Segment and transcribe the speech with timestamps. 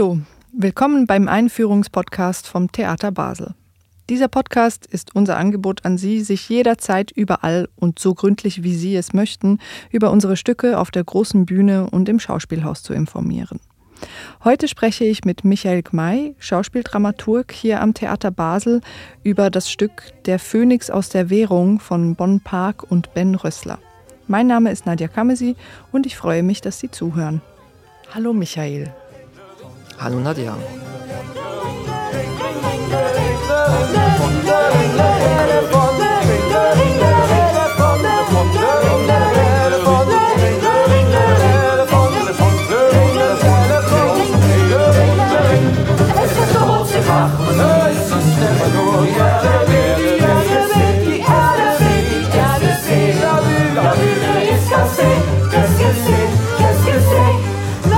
[0.00, 0.18] Hallo,
[0.54, 3.52] willkommen beim Einführungspodcast vom Theater Basel.
[4.08, 8.96] Dieser Podcast ist unser Angebot an Sie, sich jederzeit überall und so gründlich wie Sie
[8.96, 9.58] es möchten
[9.90, 13.60] über unsere Stücke auf der großen Bühne und im Schauspielhaus zu informieren.
[14.42, 18.80] Heute spreche ich mit Michael Gmey, Schauspieldramaturg hier am Theater Basel,
[19.22, 23.78] über das Stück Der Phönix aus der Währung von Bonn Park und Ben Rössler.
[24.28, 25.56] Mein Name ist Nadja Kamesi
[25.92, 27.42] und ich freue mich, dass Sie zuhören.
[28.14, 28.90] Hallo Michael.
[30.00, 30.56] Hallo Nadja.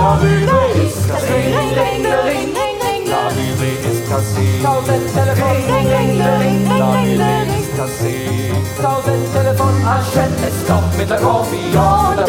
[0.03, 0.62] Tausend
[9.95, 12.27] Achète les stop mit der Confiance, mit der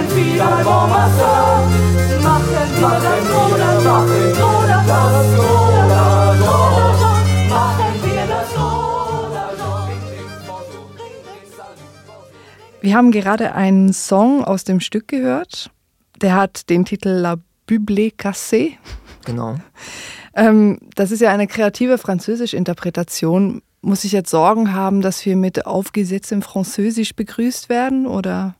[0.00, 1.66] une fille dans le bon masseur.
[2.22, 6.54] Machen wir das oder machen oder das oder so.
[7.48, 9.70] Machen wir das oder so.
[12.80, 15.70] Wir haben gerade einen Song aus dem Stück gehört.
[16.20, 18.72] Der hat den Titel La Buble Cassée.
[19.24, 19.56] Genau.
[20.38, 23.62] Ähm, das ist ja eine kreative französische Interpretation.
[23.86, 28.56] Muss ich jetzt Sorgen haben, dass wir mit aufgesetztem Französisch begrüßt werden oder?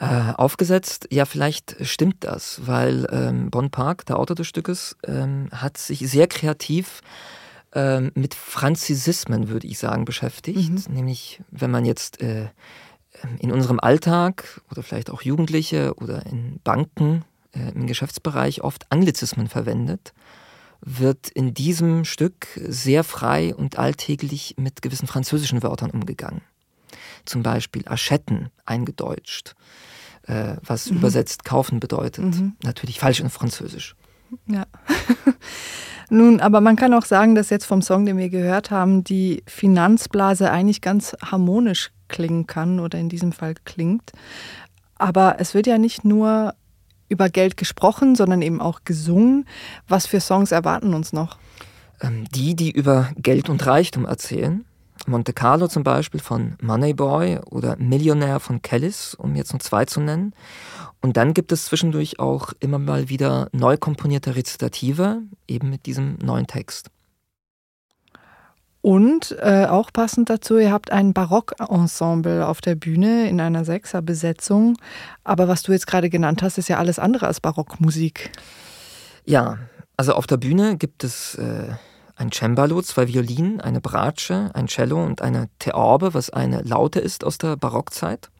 [0.00, 5.50] Äh, aufgesetzt, ja, vielleicht stimmt das, weil ähm, Bon Park, der Autor des Stückes, ähm,
[5.52, 7.00] hat sich sehr kreativ
[7.76, 10.88] ähm, mit Franzisismen, würde ich sagen, beschäftigt.
[10.88, 10.94] Mhm.
[10.94, 12.48] Nämlich, wenn man jetzt äh,
[13.38, 19.46] in unserem Alltag oder vielleicht auch Jugendliche oder in Banken äh, im Geschäftsbereich oft Anglizismen
[19.46, 20.12] verwendet,
[20.80, 26.42] wird in diesem Stück sehr frei und alltäglich mit gewissen französischen Wörtern umgegangen.
[27.24, 29.54] Zum Beispiel Aschetten eingedeutscht,
[30.22, 30.98] äh, was mhm.
[30.98, 32.24] übersetzt kaufen bedeutet.
[32.24, 32.54] Mhm.
[32.62, 33.94] Natürlich falsch in Französisch.
[34.46, 34.64] Ja.
[36.10, 39.44] Nun, aber man kann auch sagen, dass jetzt vom Song, den wir gehört haben, die
[39.46, 44.10] Finanzblase eigentlich ganz harmonisch klingen kann oder in diesem Fall klingt.
[44.96, 46.54] Aber es wird ja nicht nur
[47.10, 49.46] über Geld gesprochen, sondern eben auch gesungen.
[49.88, 51.36] Was für Songs erwarten uns noch?
[52.00, 54.64] Ähm, die, die über Geld und Reichtum erzählen.
[55.06, 60.00] Monte Carlo zum Beispiel von Moneyboy oder Millionär von Kellis, um jetzt nur zwei zu
[60.00, 60.34] nennen.
[61.00, 66.16] Und dann gibt es zwischendurch auch immer mal wieder neu komponierte Rezitative, eben mit diesem
[66.22, 66.90] neuen Text.
[68.82, 74.78] Und äh, auch passend dazu, ihr habt ein Barockensemble auf der Bühne in einer Sechserbesetzung.
[75.22, 78.30] Aber was du jetzt gerade genannt hast, ist ja alles andere als Barockmusik.
[79.26, 79.58] Ja,
[79.98, 81.74] also auf der Bühne gibt es äh,
[82.16, 87.22] ein Cembalo, zwei Violinen, eine Bratsche, ein Cello und eine Theorbe, was eine Laute ist
[87.22, 88.30] aus der Barockzeit.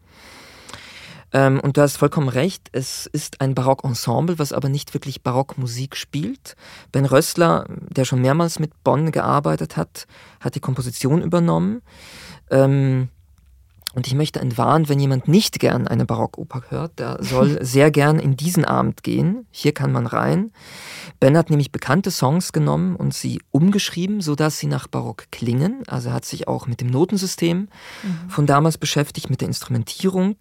[1.33, 5.97] Ähm, und du hast vollkommen recht, es ist ein Barockensemble, was aber nicht wirklich Barockmusik
[5.97, 6.57] spielt.
[6.93, 10.07] Ben Rössler, der schon mehrmals mit Bonn gearbeitet hat,
[10.41, 11.83] hat die Komposition übernommen.
[12.51, 13.09] Ähm,
[13.95, 18.21] und ich möchte entwarnen, wenn jemand nicht gern eine Barockoper hört, der soll sehr gern
[18.21, 19.47] in diesen Abend gehen.
[19.51, 20.53] Hier kann man rein.
[21.19, 25.83] Ben hat nämlich bekannte Songs genommen und sie umgeschrieben, sodass sie nach Barock klingen.
[25.89, 27.69] Also er hat sich auch mit dem Notensystem
[28.03, 28.31] mhm.
[28.31, 30.37] von damals beschäftigt, mit der Instrumentierung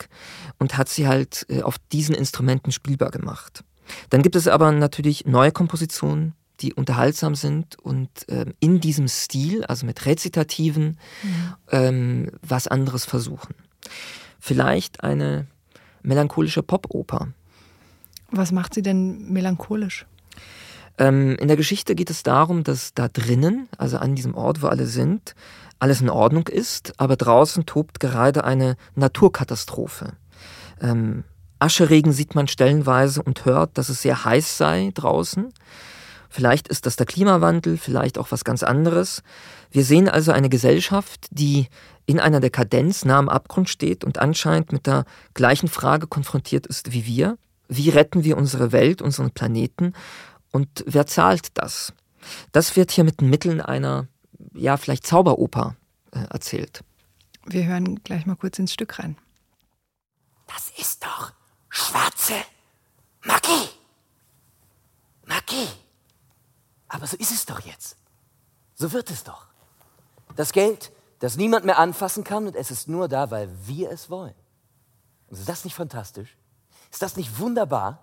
[0.59, 3.63] und hat sie halt äh, auf diesen Instrumenten spielbar gemacht.
[4.11, 9.63] Dann gibt es aber natürlich neue Kompositionen, die unterhaltsam sind und ähm, in diesem Stil,
[9.65, 11.53] also mit Rezitativen, mhm.
[11.71, 13.55] ähm, was anderes versuchen.
[14.39, 15.47] Vielleicht eine
[16.01, 17.29] melancholische Popoper.
[18.31, 20.05] Was macht sie denn melancholisch?
[20.97, 24.67] Ähm, in der Geschichte geht es darum, dass da drinnen, also an diesem Ort, wo
[24.67, 25.33] alle sind,
[25.79, 30.13] alles in Ordnung ist, aber draußen tobt gerade eine Naturkatastrophe.
[30.81, 31.23] Ähm,
[31.57, 35.53] Ascheregen sieht man stellenweise und hört, dass es sehr heiß sei draußen.
[36.29, 39.23] Vielleicht ist das der Klimawandel, vielleicht auch was ganz anderes.
[39.71, 41.67] Wir sehen also eine Gesellschaft, die
[42.05, 46.91] in einer Dekadenz nah am Abgrund steht und anscheinend mit der gleichen Frage konfrontiert ist
[46.91, 47.37] wie wir.
[47.67, 49.93] Wie retten wir unsere Welt, unseren Planeten
[50.51, 51.93] und wer zahlt das?
[52.51, 54.07] Das wird hier mit den Mitteln einer,
[54.53, 55.75] ja, vielleicht Zauberoper
[56.11, 56.83] äh, erzählt.
[57.45, 59.17] Wir hören gleich mal kurz ins Stück rein.
[60.47, 61.31] Das ist doch
[61.69, 62.33] schwarze
[63.23, 63.69] Magie.
[65.25, 65.67] Magie.
[66.89, 67.95] Aber so ist es doch jetzt.
[68.75, 69.45] So wird es doch.
[70.35, 74.09] Das Geld, das niemand mehr anfassen kann und es ist nur da, weil wir es
[74.09, 74.35] wollen.
[75.29, 76.35] ist das nicht fantastisch?
[76.91, 77.99] Ist das nicht wunderbar?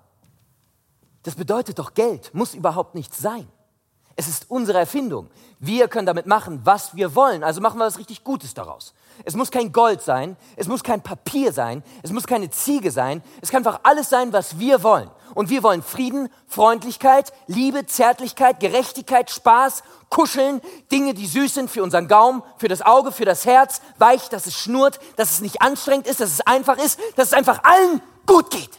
[1.22, 3.48] Das bedeutet doch, Geld muss überhaupt nichts sein.
[4.18, 5.28] Es ist unsere Erfindung.
[5.58, 7.44] Wir können damit machen, was wir wollen.
[7.44, 8.94] Also machen wir was richtig Gutes daraus.
[9.24, 13.22] Es muss kein Gold sein, es muss kein Papier sein, es muss keine Ziege sein.
[13.42, 15.10] Es kann einfach alles sein, was wir wollen.
[15.36, 21.82] Und wir wollen Frieden, Freundlichkeit, Liebe, Zärtlichkeit, Gerechtigkeit, Spaß, Kuscheln, Dinge, die süß sind für
[21.82, 25.60] unseren Gaumen, für das Auge, für das Herz, weich, dass es schnurrt, dass es nicht
[25.60, 28.70] anstrengend ist, dass es einfach ist, dass es einfach allen gut geht.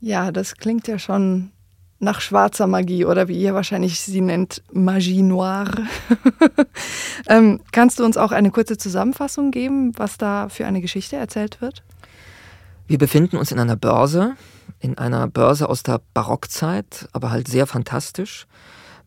[0.00, 1.52] Ja, das klingt ja schon
[1.98, 5.86] nach schwarzer Magie oder wie ihr wahrscheinlich sie nennt, Magie Noire.
[7.28, 11.60] ähm, kannst du uns auch eine kurze Zusammenfassung geben, was da für eine Geschichte erzählt
[11.60, 11.82] wird?
[12.86, 14.36] Wir befinden uns in einer Börse,
[14.84, 18.46] in einer Börse aus der Barockzeit, aber halt sehr fantastisch.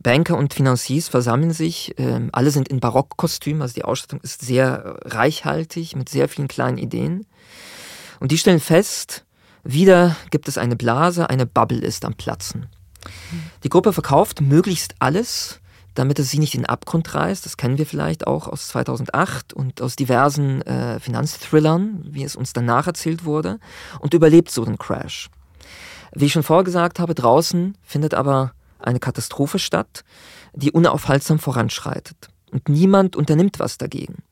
[0.00, 4.98] Banker und Financiers versammeln sich, äh, alle sind in Barockkostüm, also die Ausstattung ist sehr
[5.04, 7.26] reichhaltig mit sehr vielen kleinen Ideen.
[8.18, 9.24] Und die stellen fest,
[9.62, 12.66] wieder gibt es eine Blase, eine Bubble ist am Platzen.
[13.62, 15.60] Die Gruppe verkauft möglichst alles,
[15.94, 17.44] damit es sie nicht in den Abgrund reißt.
[17.44, 22.52] Das kennen wir vielleicht auch aus 2008 und aus diversen äh, Finanzthrillern, wie es uns
[22.52, 23.60] danach erzählt wurde,
[24.00, 25.30] und überlebt so den Crash.
[26.14, 30.04] Wie ich schon vorgesagt habe, draußen findet aber eine Katastrophe statt,
[30.54, 32.28] die unaufhaltsam voranschreitet.
[32.50, 34.22] Und niemand unternimmt was dagegen.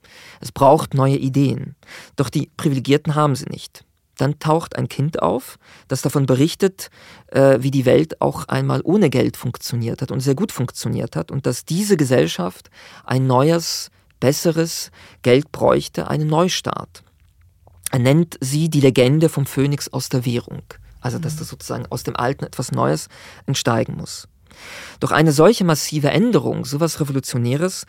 [0.41, 1.77] Es braucht neue Ideen.
[2.17, 3.85] Doch die Privilegierten haben sie nicht
[4.17, 5.59] dann taucht ein Kind auf,
[5.89, 6.91] das davon berichtet,
[7.29, 11.31] äh, wie die Welt auch einmal ohne Geld funktioniert hat und sehr gut funktioniert hat
[11.31, 12.71] und dass diese Gesellschaft
[13.05, 13.91] ein neues,
[14.21, 14.91] besseres
[15.23, 17.03] Geld bräuchte, einen Neustart.
[17.93, 20.63] Er nennt sie die Legende vom Phönix aus der Währung,
[21.01, 23.09] also dass das sozusagen aus dem Alten etwas Neues
[23.47, 24.29] entsteigen muss.
[25.01, 27.85] Doch eine solche massive Änderung, sowas Revolutionäres,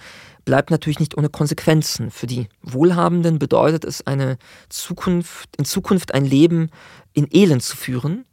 [0.45, 2.11] bleibt natürlich nicht ohne Konsequenzen.
[2.11, 4.37] Für die Wohlhabenden bedeutet es eine
[4.69, 6.69] Zukunft, in Zukunft ein Leben
[7.13, 8.25] in Elend zu führen,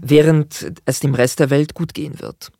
[0.00, 2.50] während es dem Rest der Welt gut gehen wird.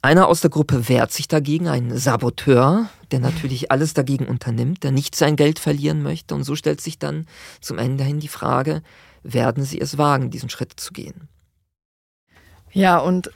[0.00, 4.92] Einer aus der Gruppe wehrt sich dagegen, ein Saboteur, der natürlich alles dagegen unternimmt, der
[4.92, 6.34] nicht sein Geld verlieren möchte.
[6.34, 7.26] Und so stellt sich dann
[7.60, 8.82] zum Ende hin die Frage,
[9.22, 11.28] werden sie es wagen, diesen Schritt zu gehen?
[12.72, 13.30] Ja, und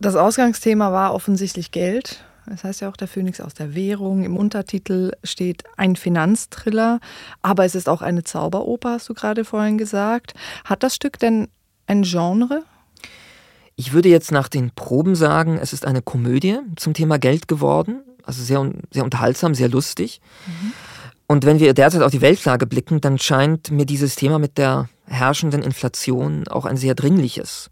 [0.00, 2.24] das Ausgangsthema war offensichtlich Geld.
[2.46, 4.24] Das heißt ja auch der Phönix aus der Währung.
[4.24, 7.00] Im Untertitel steht ein Finanzthriller,
[7.42, 10.34] aber es ist auch eine Zauberoper, hast du gerade vorhin gesagt.
[10.64, 11.48] Hat das Stück denn
[11.86, 12.64] ein Genre?
[13.76, 18.00] Ich würde jetzt nach den Proben sagen, es ist eine Komödie zum Thema Geld geworden.
[18.24, 20.20] Also sehr, sehr unterhaltsam, sehr lustig.
[20.46, 20.72] Mhm.
[21.30, 24.88] Und wenn wir derzeit auf die Weltlage blicken, dann scheint mir dieses Thema mit der
[25.06, 27.70] herrschenden Inflation auch ein sehr dringliches.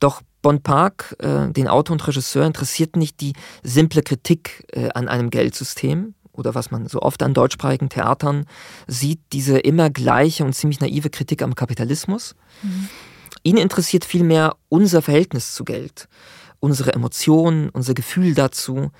[0.00, 5.08] Doch Bon Park, äh, den Autor und Regisseur, interessiert nicht die simple Kritik äh, an
[5.08, 8.46] einem Geldsystem oder was man so oft an deutschsprachigen Theatern
[8.86, 12.34] sieht, diese immer gleiche und ziemlich naive Kritik am Kapitalismus.
[12.62, 12.88] Mhm.
[13.42, 16.08] Ihn interessiert vielmehr unser Verhältnis zu Geld
[16.66, 18.90] unsere Emotionen, unser Gefühl dazu.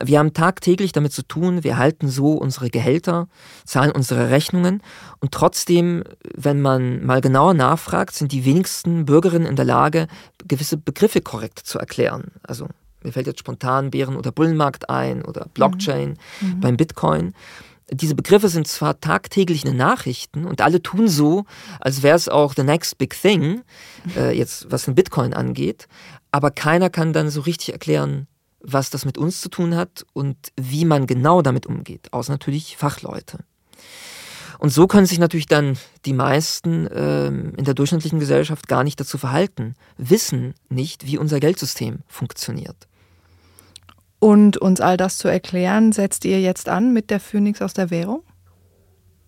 [0.00, 3.26] Wir haben tagtäglich damit zu tun, wir halten so unsere Gehälter,
[3.64, 4.82] zahlen unsere Rechnungen
[5.18, 10.06] und trotzdem, wenn man mal genauer nachfragt, sind die wenigsten Bürgerinnen in der Lage,
[10.46, 12.30] gewisse Begriffe korrekt zu erklären.
[12.44, 12.68] Also
[13.02, 16.48] mir fällt jetzt spontan Bären- oder Bullenmarkt ein oder Blockchain mhm.
[16.48, 16.60] mhm.
[16.60, 17.34] beim Bitcoin.
[17.90, 21.44] Diese Begriffe sind zwar tagtäglich in den Nachrichten und alle tun so,
[21.80, 23.62] als wäre es auch the next big thing,
[24.16, 25.88] äh, jetzt was den Bitcoin angeht,
[26.30, 28.26] aber keiner kann dann so richtig erklären,
[28.60, 32.76] was das mit uns zu tun hat und wie man genau damit umgeht, außer natürlich
[32.76, 33.38] Fachleute.
[34.58, 38.98] Und so können sich natürlich dann die meisten ähm, in der durchschnittlichen Gesellschaft gar nicht
[38.98, 42.87] dazu verhalten, wissen nicht, wie unser Geldsystem funktioniert.
[44.20, 47.90] Und uns all das zu erklären, setzt ihr jetzt an mit der Phönix aus der
[47.90, 48.22] Währung?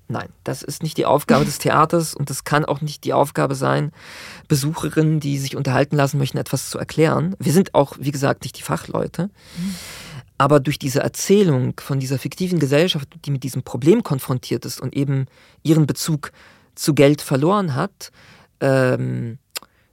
[0.08, 3.54] Nein, das ist nicht die Aufgabe des Theaters und das kann auch nicht die Aufgabe
[3.54, 3.92] sein,
[4.48, 7.36] Besucherinnen, die sich unterhalten lassen möchten, etwas zu erklären.
[7.38, 9.30] Wir sind auch, wie gesagt, nicht die Fachleute.
[10.36, 14.96] Aber durch diese Erzählung von dieser fiktiven Gesellschaft, die mit diesem Problem konfrontiert ist und
[14.96, 15.26] eben
[15.62, 16.32] ihren Bezug
[16.74, 18.10] zu Geld verloren hat,
[18.60, 19.38] ähm,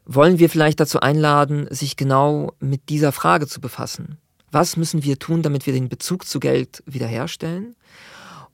[0.05, 4.17] wollen wir vielleicht dazu einladen, sich genau mit dieser Frage zu befassen.
[4.51, 7.75] Was müssen wir tun, damit wir den Bezug zu Geld wiederherstellen?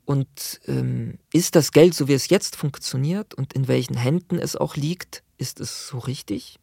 [0.05, 4.55] Und ähm, ist das Geld, so wie es jetzt funktioniert und in welchen Händen es
[4.55, 6.59] auch liegt, ist es so richtig?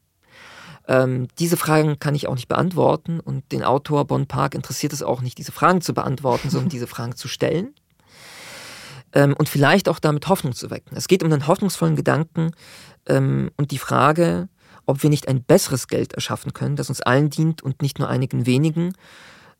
[0.88, 5.02] Ähm, diese Fragen kann ich auch nicht beantworten und den Autor Bon Park interessiert es
[5.02, 7.74] auch nicht, diese Fragen zu beantworten, sondern diese Fragen zu stellen
[9.12, 10.96] ähm, und vielleicht auch damit Hoffnung zu wecken.
[10.96, 12.52] Es geht um den hoffnungsvollen Gedanken
[13.06, 14.48] ähm, und die Frage,
[14.90, 18.08] ob wir nicht ein besseres Geld erschaffen können, das uns allen dient und nicht nur
[18.08, 18.92] einigen wenigen,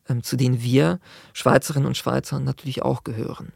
[0.07, 0.99] ähm, zu denen wir
[1.33, 3.53] Schweizerinnen und Schweizer natürlich auch gehören.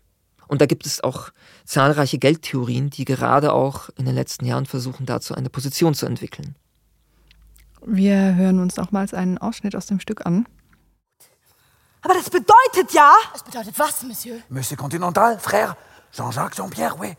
[0.48, 1.30] Und da gibt es auch
[1.66, 6.56] zahlreiche Geldtheorien, die gerade auch in den letzten Jahren versuchen, dazu eine Position zu entwickeln.
[7.86, 10.48] Wir hören uns nochmals einen Ausschnitt aus dem Stück an.
[12.02, 14.38] Aber das bedeutet ja, Das bedeutet was, Monsieur?
[14.50, 15.76] Monsieur Continental, Frère,
[16.12, 17.16] Jean-Jacques, Jean-Pierre, oui.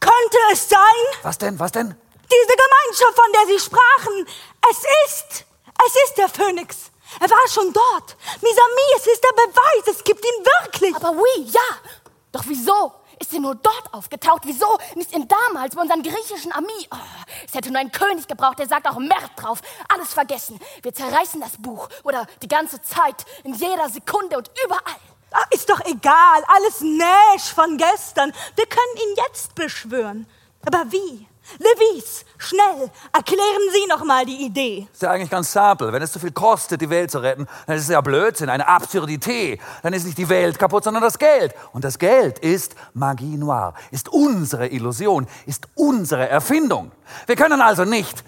[0.00, 0.78] könnte es sein,
[1.22, 1.94] Was denn, was denn?
[2.30, 4.26] Diese Gemeinschaft, von der Sie sprachen,
[4.70, 5.44] es ist,
[5.86, 6.90] es ist der Phönix.
[7.18, 8.16] Er war schon dort.
[8.40, 10.94] Mis amis, es ist der Beweis, es gibt ihn wirklich.
[10.94, 11.60] Aber oui, ja.
[12.32, 14.42] Doch wieso ist er nur dort aufgetaucht?
[14.44, 16.88] Wieso nicht in damals bei unseren griechischen Ami?
[16.90, 16.96] Oh,
[17.46, 19.60] es hätte nur einen König gebraucht, der sagt auch Merd drauf.
[19.88, 20.58] Alles vergessen.
[20.82, 21.88] Wir zerreißen das Buch.
[22.04, 25.00] Oder die ganze Zeit, in jeder Sekunde und überall.
[25.32, 28.32] Ah, ist doch egal, alles Näsch von gestern.
[28.56, 30.26] Wir können ihn jetzt beschwören.
[30.66, 31.28] Aber wie?
[31.58, 34.88] Levis, schnell, erklären Sie noch mal die Idee.
[34.92, 35.92] Ist ja eigentlich ganz simpel.
[35.92, 38.66] Wenn es zu viel kostet, die Welt zu retten, dann ist es ja Blödsinn, eine
[38.66, 39.60] Absurdität.
[39.82, 41.54] Dann ist nicht die Welt kaputt, sondern das Geld.
[41.72, 46.92] Und das Geld ist Magie Noire, ist unsere Illusion, ist unsere Erfindung.
[47.26, 48.24] Wir können also nicht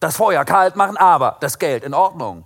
[0.00, 2.44] das Feuer kalt machen, aber das Geld in Ordnung.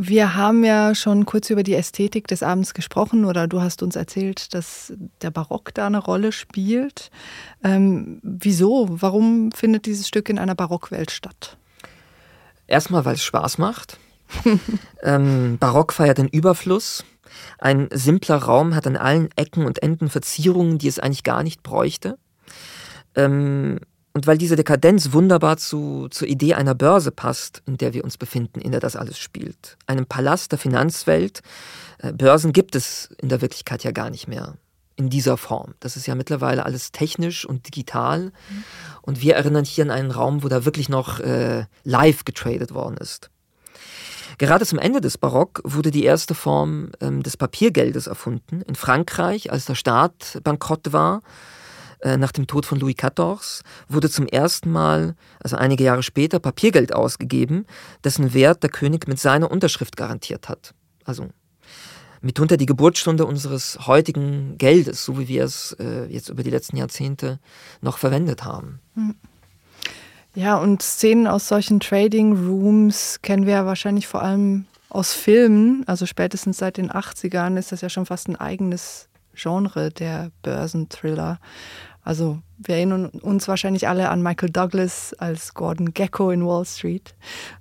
[0.00, 3.96] Wir haben ja schon kurz über die Ästhetik des Abends gesprochen oder du hast uns
[3.96, 7.10] erzählt, dass der Barock da eine Rolle spielt.
[7.64, 8.86] Ähm, wieso?
[8.88, 11.56] Warum findet dieses Stück in einer Barockwelt statt?
[12.68, 13.98] Erstmal, weil es Spaß macht.
[15.02, 17.04] ähm, Barock feiert den Überfluss.
[17.58, 21.64] Ein simpler Raum hat an allen Ecken und Enden Verzierungen, die es eigentlich gar nicht
[21.64, 22.18] bräuchte.
[23.16, 23.80] Ähm,
[24.18, 28.18] und weil diese Dekadenz wunderbar zu, zur Idee einer Börse passt, in der wir uns
[28.18, 29.76] befinden, in der das alles spielt.
[29.86, 31.40] Einem Palast der Finanzwelt.
[31.98, 34.54] Äh, Börsen gibt es in der Wirklichkeit ja gar nicht mehr.
[34.96, 35.74] In dieser Form.
[35.78, 38.32] Das ist ja mittlerweile alles technisch und digital.
[39.02, 42.96] Und wir erinnern hier an einen Raum, wo da wirklich noch äh, live getradet worden
[42.96, 43.30] ist.
[44.38, 48.62] Gerade zum Ende des Barock wurde die erste Form ähm, des Papiergeldes erfunden.
[48.62, 51.22] In Frankreich, als der Staat bankrott war,
[52.04, 56.94] nach dem Tod von Louis XIV, wurde zum ersten Mal, also einige Jahre später, Papiergeld
[56.94, 57.66] ausgegeben,
[58.04, 60.74] dessen Wert der König mit seiner Unterschrift garantiert hat.
[61.04, 61.28] Also
[62.20, 66.76] mitunter die Geburtsstunde unseres heutigen Geldes, so wie wir es äh, jetzt über die letzten
[66.76, 67.38] Jahrzehnte
[67.80, 68.80] noch verwendet haben.
[70.34, 75.84] Ja, und Szenen aus solchen Trading Rooms kennen wir ja wahrscheinlich vor allem aus Filmen.
[75.86, 81.38] Also spätestens seit den 80ern ist das ja schon fast ein eigenes Genre, der Börsenthriller.
[82.08, 87.14] Also wir erinnern uns wahrscheinlich alle an Michael Douglas als Gordon Gecko in Wall Street.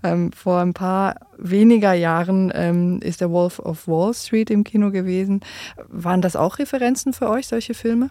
[0.04, 4.90] Ähm, vor ein paar weniger Jahren ähm, ist der Wolf of Wall Street im Kino
[4.90, 5.42] gewesen.
[5.90, 8.10] Waren das auch Referenzen für euch, solche Filme?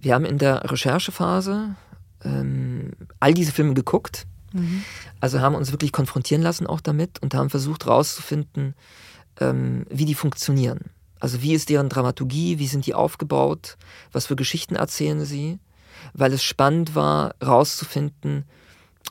[0.00, 1.76] Wir haben in der Recherchephase
[2.24, 4.26] ähm, all diese Filme geguckt.
[5.20, 8.74] Also haben uns wirklich konfrontieren lassen auch damit und haben versucht herauszufinden,
[9.38, 10.90] ähm, wie die funktionieren.
[11.20, 13.76] Also wie ist deren Dramaturgie, wie sind die aufgebaut,
[14.12, 15.58] was für Geschichten erzählen sie,
[16.12, 18.44] weil es spannend war herauszufinden,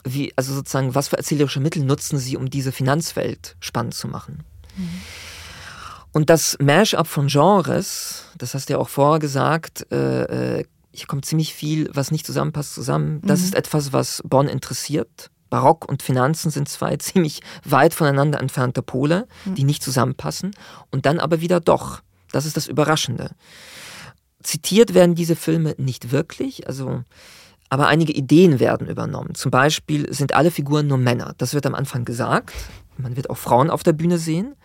[0.04, 4.44] wie, also sozusagen, was für erzählerische Mittel nutzen sie, um diese Finanzwelt spannend zu machen.
[6.12, 11.08] Und das Mash-up von Genres, das hast du ja auch vorher gesagt, äh, äh, hier
[11.08, 13.22] kommt ziemlich viel, was nicht zusammenpasst, zusammen.
[13.24, 15.30] Das ist etwas, was Bonn interessiert.
[15.56, 20.52] Barock und Finanzen sind zwei ziemlich weit voneinander entfernte Pole, die nicht zusammenpassen.
[20.92, 22.02] Und dann aber wieder doch.
[22.34, 23.32] Das ist das Überraschende.
[24.44, 27.04] Zitiert werden diese Filme nicht wirklich, also,
[27.70, 29.34] aber einige Ideen werden übernommen.
[29.34, 31.36] Zum Beispiel sind alle Figuren nur Männer.
[31.38, 32.54] Das wird am Anfang gesagt.
[32.98, 34.56] Man wird auch Frauen auf der Bühne sehen.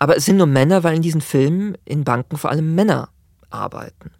[0.00, 3.10] Aber es sind nur Männer, weil in diesen Filmen in Banken vor allem Männer
[3.48, 4.10] arbeiten.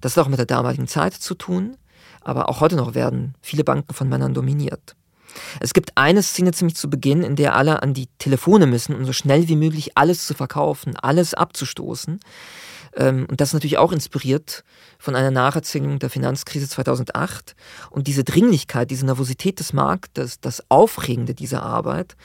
[0.00, 1.76] Das hat auch mit der damaligen Zeit zu tun,
[2.20, 4.96] aber auch heute noch werden viele Banken von Männern dominiert.
[5.60, 9.04] Es gibt eine Szene ziemlich zu Beginn, in der alle an die Telefone müssen, um
[9.04, 12.20] so schnell wie möglich alles zu verkaufen, alles abzustoßen.
[12.96, 14.64] Ähm, Und das ist natürlich auch inspiriert
[14.98, 17.54] von einer Nacherzählung der Finanzkrise 2008.
[17.90, 22.16] Und diese Dringlichkeit, diese Nervosität des Marktes, das Aufregende dieser Arbeit,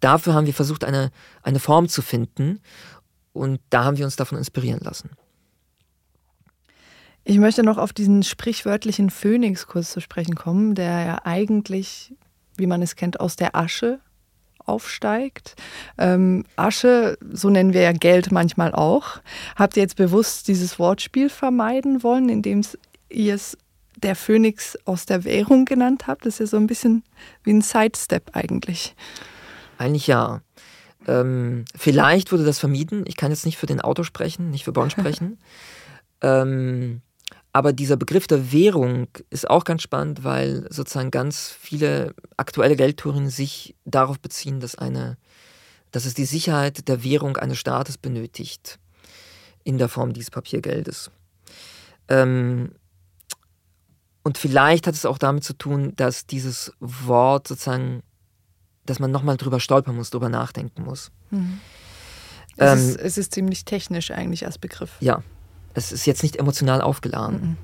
[0.00, 1.10] dafür haben wir versucht, eine,
[1.42, 2.60] eine Form zu finden.
[3.32, 5.10] Und da haben wir uns davon inspirieren lassen.
[7.24, 12.14] Ich möchte noch auf diesen sprichwörtlichen Phönix kurz zu sprechen kommen, der ja eigentlich,
[12.56, 14.00] wie man es kennt, aus der Asche
[14.66, 15.56] aufsteigt.
[15.98, 19.20] Ähm, Asche, so nennen wir ja Geld manchmal auch.
[19.56, 22.62] Habt ihr jetzt bewusst dieses Wortspiel vermeiden wollen, indem
[23.08, 23.58] ihr es
[23.96, 26.26] der Phönix aus der Währung genannt habt?
[26.26, 27.04] Das ist ja so ein bisschen
[27.42, 28.94] wie ein Sidestep eigentlich.
[29.78, 30.40] Eigentlich ja.
[31.06, 33.04] Ähm, vielleicht wurde das vermieden.
[33.06, 35.38] Ich kann jetzt nicht für den Auto sprechen, nicht für Bonn sprechen.
[36.22, 37.02] ähm,
[37.54, 43.30] aber dieser Begriff der Währung ist auch ganz spannend, weil sozusagen ganz viele aktuelle Geldtheorien
[43.30, 45.16] sich darauf beziehen, dass eine,
[45.92, 48.80] dass es die Sicherheit der Währung eines Staates benötigt
[49.62, 51.12] in der Form dieses Papiergeldes.
[52.08, 52.72] Ähm,
[54.24, 58.02] und vielleicht hat es auch damit zu tun, dass dieses Wort sozusagen
[58.84, 61.10] dass man nochmal drüber stolpern muss, drüber nachdenken muss.
[61.30, 61.60] Mhm.
[62.58, 64.90] Ähm, es, ist, es, ist, ziemlich technisch eigentlich als Begriff.
[65.00, 65.22] Ja,
[65.74, 67.40] es ist jetzt nicht emotional aufgeladen.
[67.40, 67.56] Mhm.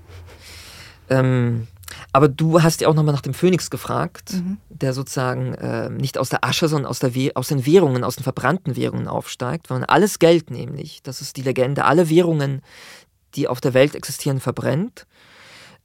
[1.08, 1.66] Ähm,
[2.12, 4.58] aber du hast ja auch nochmal nach dem Phönix gefragt, mhm.
[4.68, 8.24] der sozusagen äh, nicht aus der Asche, sondern aus, der aus den Währungen, aus den
[8.24, 12.62] verbrannten Währungen aufsteigt, sondern alles Geld nämlich, das ist die Legende, alle Währungen,
[13.34, 15.06] die auf der Welt existieren, verbrennt.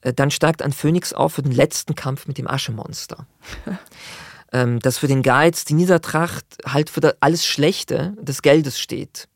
[0.02, 3.28] Äh, dann steigt ein Phönix auf für den letzten Kampf mit dem Aschemonster.
[4.52, 9.28] ähm, das für den Geiz, die Niedertracht, halt für alles Schlechte des Geldes steht.